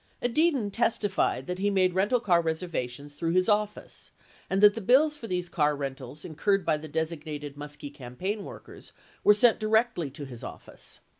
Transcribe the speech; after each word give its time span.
Edidin 0.19 0.71
testified 0.71 1.45
that 1.45 1.59
he 1.59 1.69
made 1.69 1.93
rental 1.93 2.19
car 2.19 2.41
reservations 2.41 3.13
through 3.13 3.33
his 3.33 3.47
office 3.47 4.09
and 4.49 4.59
that 4.59 4.73
the 4.73 4.81
bills 4.81 5.15
for 5.15 5.27
these 5.27 5.47
car 5.47 5.75
rentals 5.75 6.25
incurred 6.25 6.65
by 6.65 6.75
the 6.75 6.89
desig 6.89 7.23
nated 7.23 7.53
Muskie 7.53 7.93
campaign 7.93 8.43
workers 8.43 8.93
were 9.23 9.35
sent 9.35 9.59
directly 9.59 10.09
to 10.09 10.25
his 10.25 10.43
office. 10.43 11.01